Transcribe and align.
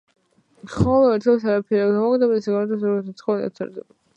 ხოლო 0.75 1.11
ერთეულსაც 1.17 1.45
არაფერი 1.51 1.81
არ 1.83 1.93
გამოაკლდა 1.99 2.31
და 2.33 2.41
ისევ 2.41 2.57
დავწერთ 2.57 2.87
რომ 2.89 2.99
გვაქვს 3.03 3.25
ოთხი 3.25 3.49
ერთეული. 3.51 3.89